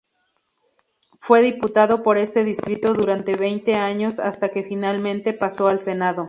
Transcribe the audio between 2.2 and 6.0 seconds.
distrito durante veinte años hasta que finalmente pasó al